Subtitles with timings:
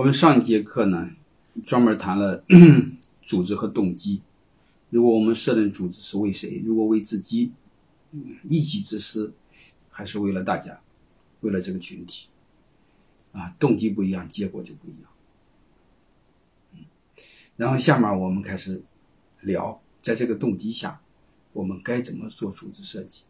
[0.00, 1.10] 我们上一节课呢，
[1.66, 2.42] 专门谈了
[3.20, 4.22] 组织和动机。
[4.88, 6.58] 如果我们设定组织是为谁？
[6.64, 7.52] 如果为自己，
[8.44, 9.34] 一己之私，
[9.90, 10.80] 还是为了大家，
[11.40, 12.28] 为了这个群体？
[13.32, 16.86] 啊，动机不一样，结果就不一样。
[17.58, 18.82] 然后下面我们开始
[19.42, 20.98] 聊，在这个动机下，
[21.52, 23.24] 我们该怎么做组织设计？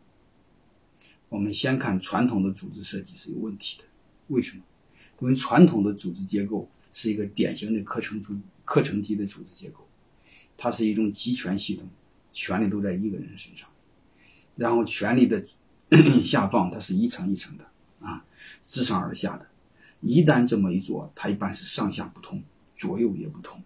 [1.30, 3.84] 我们先看传统的组织设计是有问题的，
[4.28, 4.62] 为什么？
[5.20, 8.34] 因为传统的组织结构是一个典型的课程主
[8.64, 9.86] 课程级的组织结构，
[10.56, 11.88] 它是一种集权系统，
[12.32, 13.68] 权力都在一个人身上，
[14.56, 15.44] 然后权力的
[16.24, 17.64] 下放它是一层一层的
[18.00, 18.24] 啊，
[18.62, 19.46] 自上而下的。
[20.00, 22.42] 一旦这么一做，它一般是上下不通，
[22.76, 23.62] 左右也不通。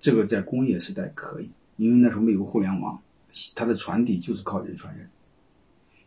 [0.00, 3.00] 这个在工业时代可以，因为那时候没有互联网，
[3.54, 5.08] 它的传递就是靠人传人。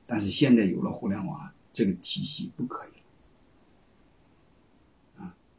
[0.05, 2.98] 但是现在有了互联网，这个体系不可以。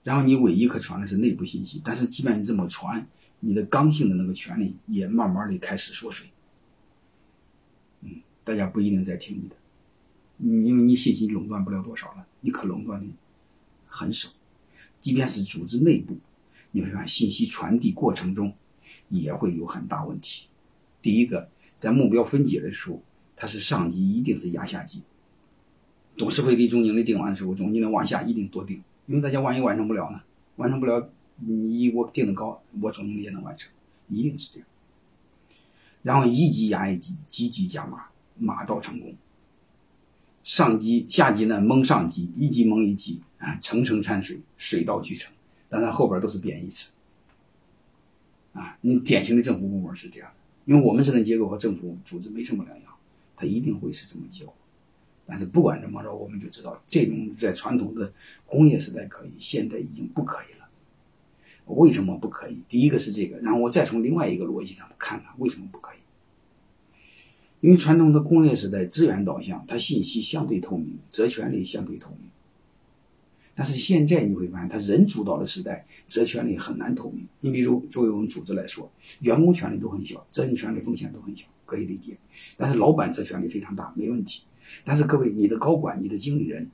[0.03, 3.07] 然后你唯一可传的是内部信息，但是即便你这么传，
[3.39, 6.29] 你的刚性的那个权利也慢慢的开始缩水。
[8.03, 8.11] 嗯，
[8.45, 9.57] 大家不一定在听你的，
[10.39, 13.07] 因为你信息垄断不了多少了，你可垄断的。
[13.93, 14.29] 很少，
[15.01, 16.17] 即便是组织内部，
[16.71, 18.55] 你会发现信息传递过程中
[19.09, 20.47] 也会有很大问题。
[21.03, 23.03] 第一个，在目标分解的时候，
[23.35, 25.03] 它是上级一定是压下级。
[26.17, 30.23] 董事会给总经理定完的时候，总经理往下一定多定，因为大家万一完成不了呢？
[30.55, 33.69] 完成不了，你我定的高，我总经理也能完成，
[34.09, 34.69] 一定是这样。
[36.03, 38.05] 然后一级压一级，级级加码，
[38.39, 39.13] 马到成功。
[40.45, 45.33] 上级下级呢蒙上级，一级蒙一级啊，层层掺水，水到渠成。
[45.69, 46.91] 但它后边都是贬义词
[48.53, 48.79] 啊。
[48.81, 52.93] 你典型的政府部门是这样的，因为我们这种结构和政府组织没什么两样，
[53.35, 54.55] 它一定会是这么结果。
[55.31, 58.13] 但是不管怎么着，我们就知道这种在传统的
[58.45, 60.69] 工业时代可以，现在已经不可以了。
[61.67, 62.65] 为什么不可以？
[62.69, 65.99] 第一个是这个，然后我再从另外一个逻辑上看看为什么不可以。
[67.61, 72.29] 因为传统的工业时代资源导向，它信息相对透明，责权利相对透明。
[73.55, 77.25] 但是现在你会发现，它人主导的时代，责权利很难透明。
[77.41, 78.91] 你比如作为我们组织来说，
[79.21, 82.17] 员工权利都很小，责任权利风险都很小，可以理解。
[82.57, 84.43] 但是老板责权利非常大，没问题。
[84.85, 86.71] 但是各位，你的高管、你的经理人，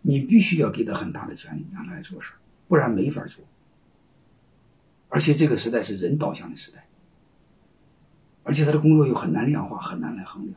[0.00, 2.32] 你必须要给他很大的权利，让他来做事
[2.68, 3.44] 不然没法做。
[5.08, 6.86] 而且这个时代是人导向的时代。
[8.44, 10.56] 而且他的工作又很难量化，很难来衡量。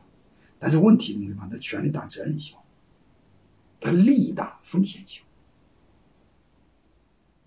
[0.58, 2.56] 但是问题你会发现，他权力大，责任小；
[3.80, 5.22] 他利益大，风险小。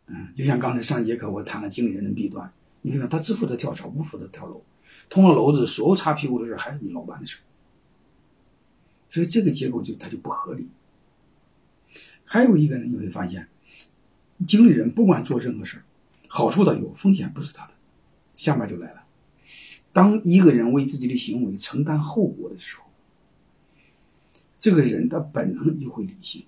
[0.06, 2.50] 嗯，就像刚才上节课我谈了经理人的弊端，
[2.82, 4.64] 你看他只负责跳槽，不负责跳楼。
[5.10, 7.40] 捅了篓子，所有擦屁股的事还是你老板的事
[9.10, 10.68] 所以这个结构就它就不合理。
[12.24, 13.48] 还有一个呢，你会发现，
[14.48, 15.82] 经理人不管做任何事
[16.28, 17.74] 好处他有，风险不是他的。
[18.38, 19.04] 下面就来了。
[19.92, 22.84] 当一个人为自己的行为承担后果的时候，
[24.60, 26.44] 这个人的本能就会理性；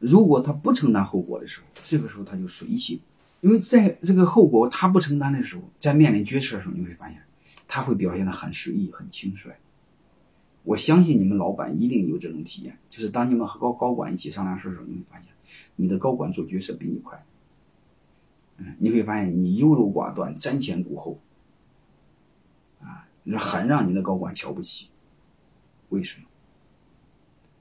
[0.00, 2.98] 如果他不承担后果的时候，这个时候他就随性。
[3.40, 7.22] 因为在这个后果他不承担的时候，在面临决策的时候，你会发现
[7.68, 9.50] 他会表现的很随意、很轻率。
[10.64, 15.26] 我相信你们老板一定有这种体验，就是当你们和高高管一起商量事的时候，你会发现
[15.76, 17.24] 你的高管做决策比你快。
[18.58, 21.18] 嗯，你会发现你优柔寡断、瞻前顾后。
[23.24, 24.88] 那很让你的高管瞧不起，
[25.90, 26.26] 为什么？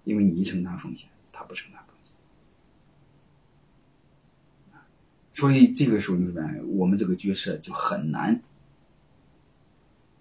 [0.06, 2.12] 因为你承担风险，他不承担风险。
[5.36, 8.42] 所以这个时候，你发现我们这个决策就很难，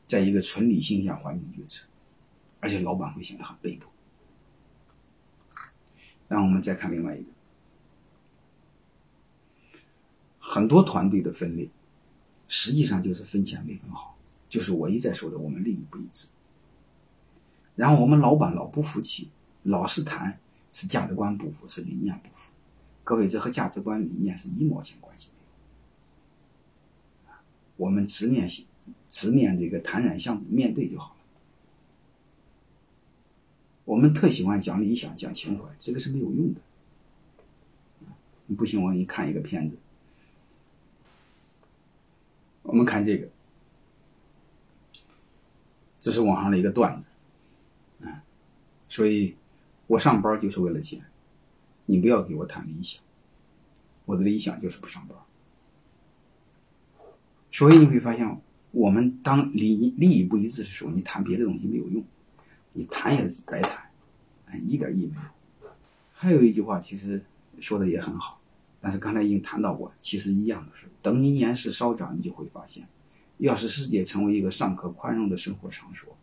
[0.07, 1.87] 在一个纯理性下环境决策，
[2.61, 3.91] 而且老板会显得很被动。
[6.29, 7.29] 然后我们再看另外一个，
[10.39, 11.69] 很多团队的分裂，
[12.47, 14.17] 实际上就是分钱没分好。
[14.49, 16.27] 就是我一再说的，我们利益不一致，
[17.77, 19.31] 然后我们老板老不服气，
[19.63, 20.39] 老是谈
[20.73, 22.51] 是价值观不符，是理念不符。
[23.05, 25.45] 各位，这和价值观理念是一毛钱关系没
[27.29, 27.33] 有。
[27.77, 28.49] 我们直面
[29.09, 31.20] 直面这个坦然相面对就好了。
[34.01, 36.61] 我们特喜欢讲理想、讲情怀，这个是没有用的。
[38.57, 39.77] 不行，我给你看一个片子。
[42.63, 43.29] 我们看这个。
[46.01, 47.09] 这是网上的一个段子，
[48.01, 48.11] 嗯，
[48.89, 49.37] 所以，
[49.87, 50.99] 我上班就是为了钱，
[51.85, 53.03] 你不要给我谈理想，
[54.07, 55.19] 我的理想就是不上班。
[57.53, 62.03] 所以你会发现，我们当利利益不一致的时候，你谈别的东西没有用，
[62.73, 63.90] 你谈也是白谈，
[64.51, 65.71] 哎，一点意义没有。
[66.13, 67.25] 还有一句话，其实
[67.61, 68.41] 说的也很好，
[68.81, 72.87] 但是刚才已经谈到过，其实一样的是，等你年事稍长，你就会发现，
[73.39, 76.15] 要使世界成为一个尚可宽容的生活场所，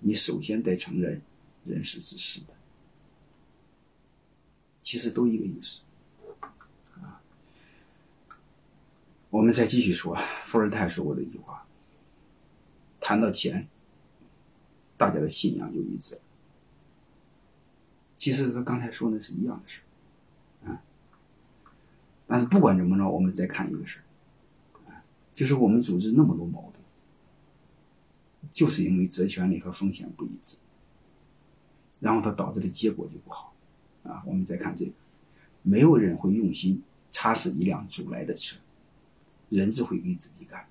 [0.00, 1.20] 你首先得承认
[1.64, 2.46] 人是自私的。
[4.82, 5.80] 其实都一个意思。
[7.00, 7.20] 啊，
[9.30, 10.16] 我们再继续说，
[10.46, 11.64] 伏尔泰说过的一句话：
[13.00, 13.66] 谈到钱，
[14.96, 16.20] 大家的信仰就一致了。
[18.24, 19.82] 其实和刚才说的是一样的事
[20.64, 20.80] 啊。
[22.26, 23.98] 但是不管怎么着，我们再看一个事
[24.86, 25.04] 啊，
[25.34, 26.82] 就是我们组织那么多矛盾，
[28.50, 30.56] 就是因为责权利和风险不一致，
[32.00, 33.52] 然后它导致的结果就不好
[34.04, 34.22] 啊。
[34.24, 34.92] 我们再看这个，
[35.60, 38.56] 没有人会用心擦拭一辆租来的车，
[39.50, 40.66] 人只会给自己干。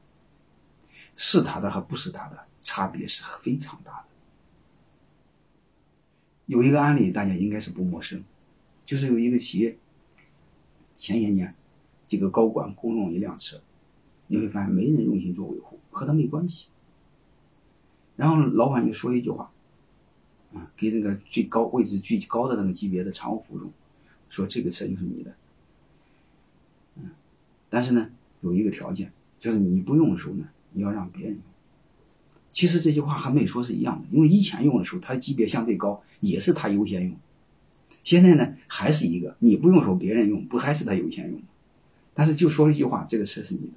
[1.15, 4.05] 是他的和不是他的差别是非常大的。
[6.45, 8.23] 有一个案例，大家应该是不陌生，
[8.85, 9.77] 就是有一个企业，
[10.95, 11.55] 前些年
[12.05, 13.61] 几个高管共用一辆车，
[14.27, 16.67] 你会发现没人用心做维护，和他没关系。
[18.15, 19.51] 然后老板就说一句话，
[20.53, 23.71] 啊，给那个最高位置最高的那个级别的常务副总，
[24.29, 25.35] 说这个车就是你的，
[26.97, 27.09] 嗯，
[27.69, 28.09] 但是呢，
[28.41, 31.43] 有一个条件，就是你不用的时候呢，你要让别人用。
[32.53, 37.17] 其实这句话和没说是一样的，因为以前用的时候，它级别相对高，也是他优先用。
[38.03, 41.47] 现在呢，还是一个你不用说别人用，不还是他优先用吗？
[42.13, 43.73] 但是就说一句话，这个车是你的，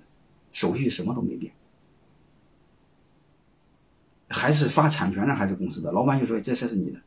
[0.52, 1.52] 手续什么都没变，
[4.28, 7.00] 还是发产权的还是公司的，老板就说这车是你的，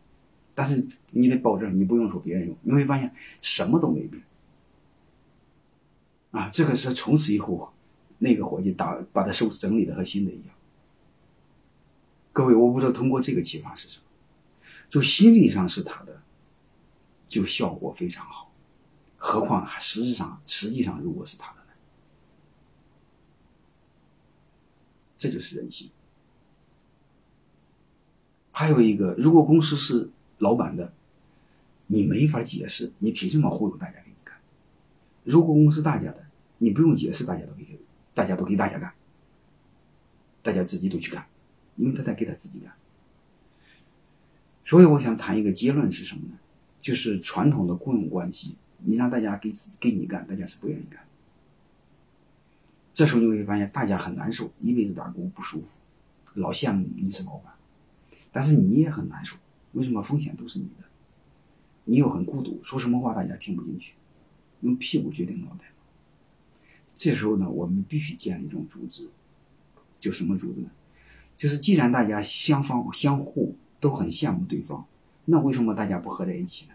[0.55, 4.23] 但是你得保证你不用说别人用，你会发现什么都没变。
[6.31, 7.71] 啊，这个是从此以后，
[8.17, 10.55] 那个伙计打把他收拾整理的和新的一样。
[12.31, 14.05] 各位，我不知道通过这个启发是什么，
[14.89, 16.21] 就心理上是他的，
[17.27, 18.51] 就效果非常好，
[19.17, 21.73] 何况实质上，实际上如果是他的呢？
[25.17, 25.89] 这就是人性。
[28.51, 30.93] 还有一个，如果公司是老板的，
[31.87, 34.37] 你没法解释，你凭什么忽悠大家给你干？
[35.23, 36.25] 如果公司大家的，
[36.57, 37.79] 你不用解释，大家都给，
[38.13, 38.93] 大家都给大家干，
[40.41, 41.27] 大家自己都去干。
[41.79, 42.73] 因为他在给他自己干，
[44.65, 46.37] 所以我想谈一个结论是什么呢？
[46.81, 49.49] 就是传统的雇佣关系，你让大家给
[49.79, 51.01] 给你干，大家是不愿意干。
[52.91, 55.79] 这时候你会发现大家很难受，一辈子打工不舒服，
[56.33, 57.53] 老羡慕你是老板，
[58.31, 59.37] 但是你也很难受。
[59.71, 60.85] 为什么风险都是你的？
[61.85, 63.93] 你又很孤独，说什么话大家听不进去，
[64.61, 65.71] 用屁股决定脑袋。
[66.93, 69.09] 这时候呢，我们必须建立一种组织，
[69.99, 70.69] 就什么组织呢？
[71.39, 74.85] 就是既然大家相方相互都很羡慕对方，
[75.23, 76.73] 那为什么大家不合在一起呢？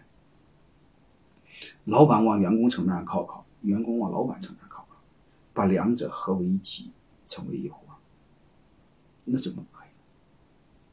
[1.83, 4.97] 老板往员工层面靠靠，员工往老板层面靠靠，
[5.53, 6.89] 把两者合为一体，
[7.27, 7.79] 成为一伙，
[9.23, 9.63] 那怎么？